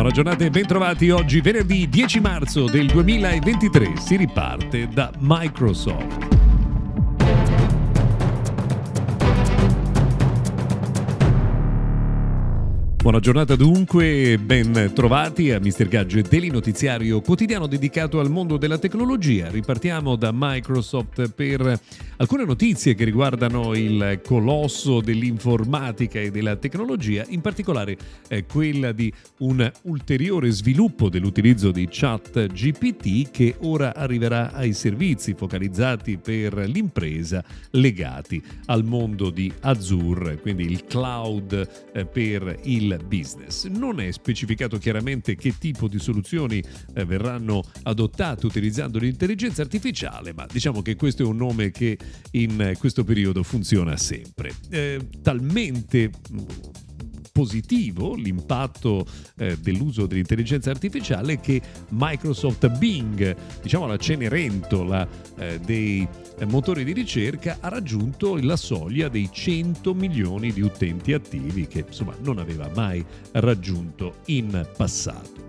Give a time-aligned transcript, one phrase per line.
[0.00, 1.10] Buona giornata e bentrovati.
[1.10, 6.39] Oggi venerdì 10 marzo del 2023 si riparte da Microsoft.
[13.02, 15.88] Buona giornata dunque, ben trovati a Mr.
[15.88, 19.48] Gadget Daily Notiziario quotidiano dedicato al mondo della tecnologia.
[19.48, 21.80] Ripartiamo da Microsoft per
[22.18, 27.96] alcune notizie che riguardano il colosso dell'informatica e della tecnologia, in particolare
[28.28, 35.32] eh, quella di un ulteriore sviluppo dell'utilizzo di chat GPT che ora arriverà ai servizi
[35.32, 43.66] focalizzati per l'impresa legati al mondo di Azure, quindi il cloud eh, per il business.
[43.66, 46.62] Non è specificato chiaramente che tipo di soluzioni
[46.94, 51.98] eh, verranno adottate utilizzando l'intelligenza artificiale, ma diciamo che questo è un nome che
[52.32, 54.52] in questo periodo funziona sempre.
[54.70, 56.10] Eh, talmente
[57.40, 59.06] positivo l'impatto
[59.38, 66.06] eh, dell'uso dell'intelligenza artificiale che Microsoft Bing, diciamo la cenerentola eh, dei
[66.46, 72.14] motori di ricerca, ha raggiunto la soglia dei 100 milioni di utenti attivi che insomma
[72.22, 75.39] non aveva mai raggiunto in passato.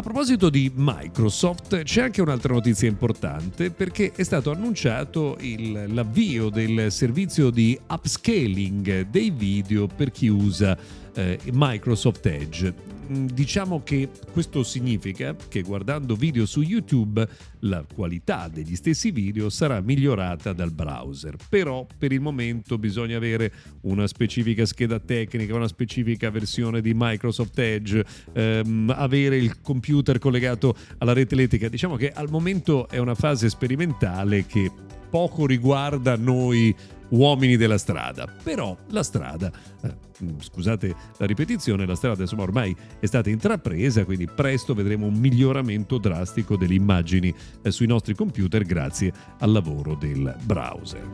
[0.00, 6.48] A proposito di Microsoft, c'è anche un'altra notizia importante perché è stato annunciato il, l'avvio
[6.48, 10.74] del servizio di upscaling dei video per chi usa
[11.12, 12.99] eh, Microsoft Edge.
[13.10, 17.26] Mm, diciamo che questo significa che guardando video su YouTube
[17.60, 21.34] la qualità degli stessi video sarà migliorata dal browser.
[21.48, 27.58] Però per il momento bisogna avere una specifica scheda tecnica, una specifica versione di Microsoft
[27.58, 31.68] Edge, ehm, avere il computer collegato alla rete elettrica.
[31.68, 34.70] Diciamo che al momento è una fase sperimentale che
[35.10, 36.74] poco riguarda noi
[37.10, 38.26] uomini della strada.
[38.42, 39.50] Però la strada,
[39.82, 39.94] eh,
[40.38, 45.98] scusate la ripetizione, la strada insomma ormai è stata intrapresa, quindi presto vedremo un miglioramento
[45.98, 51.08] drastico delle immagini eh, sui nostri computer grazie al lavoro del browser.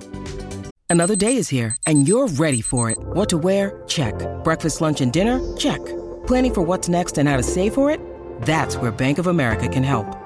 [0.89, 2.99] Another day is here and you're ready for it.
[3.15, 3.83] What to wear?
[3.87, 4.15] Check.
[4.45, 5.41] Breakfast, lunch and dinner?
[5.57, 5.81] Check.
[6.27, 7.99] Planning for what's next and how to save for it?
[8.43, 10.26] That's where Bank of America can help.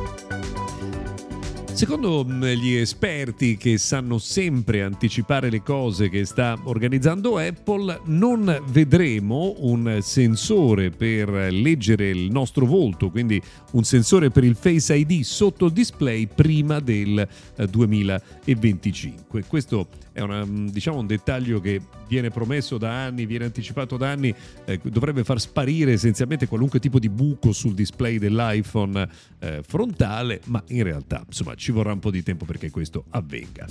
[1.81, 8.61] Secondo mm, gli esperti che sanno sempre anticipare le cose che sta organizzando Apple, non
[8.67, 13.41] vedremo un sensore per leggere il nostro volto, quindi
[13.71, 17.27] un sensore per il Face ID sotto il display prima del
[17.67, 19.39] 2025.
[19.39, 23.95] Eh, Questo è una, mm, diciamo, un dettaglio che viene promesso da anni, viene anticipato
[23.97, 24.33] da anni,
[24.65, 29.07] eh, dovrebbe far sparire essenzialmente qualunque tipo di buco sul display dell'iPhone
[29.39, 33.65] eh, frontale, ma in realtà insomma ci vorrà un po' di tempo perché questo avvenga.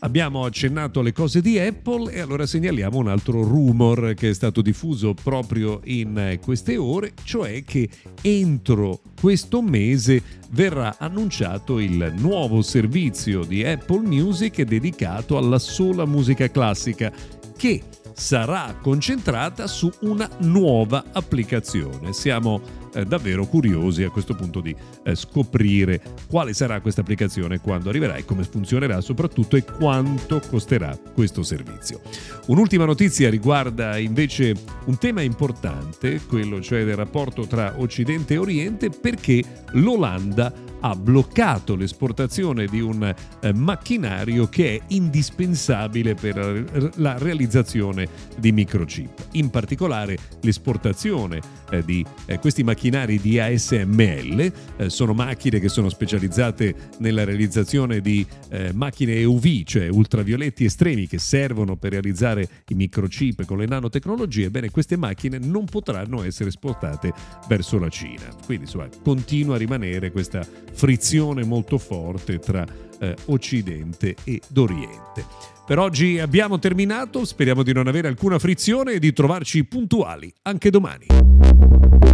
[0.00, 4.62] Abbiamo accennato alle cose di Apple e allora segnaliamo un altro rumor che è stato
[4.62, 7.88] diffuso proprio in queste ore, cioè che
[8.22, 16.50] entro questo mese verrà annunciato il nuovo servizio di Apple Music dedicato alla sola musica
[16.50, 17.12] classica
[17.56, 17.82] che
[18.12, 22.12] sarà concentrata su una nuova applicazione.
[22.12, 22.60] Siamo
[22.96, 24.74] eh, davvero curiosi a questo punto di
[25.04, 30.98] eh, scoprire quale sarà questa applicazione quando arriverà e come funzionerà soprattutto e quanto costerà
[31.12, 32.00] questo servizio.
[32.46, 34.54] Un'ultima notizia riguarda invece
[34.86, 39.42] un tema importante, quello cioè del rapporto tra Occidente e Oriente, perché
[39.72, 48.06] l'Olanda ha bloccato l'esportazione di un eh, macchinario che è indispensabile per la realizzazione
[48.38, 49.28] di microchip.
[49.32, 51.40] In particolare l'esportazione
[51.84, 52.04] di
[52.38, 58.72] questi macchinari macchinari di ASML, eh, sono macchine che sono specializzate nella realizzazione di eh,
[58.72, 64.70] macchine UV, cioè ultravioletti estremi che servono per realizzare i microchip con le nanotecnologie, bene
[64.70, 67.12] queste macchine non potranno essere esportate
[67.48, 68.28] verso la Cina.
[68.44, 72.64] Quindi insomma, continua a rimanere questa frizione molto forte tra
[73.00, 75.24] eh, Occidente ed Oriente.
[75.66, 80.70] Per oggi abbiamo terminato, speriamo di non avere alcuna frizione e di trovarci puntuali anche
[80.70, 82.05] domani.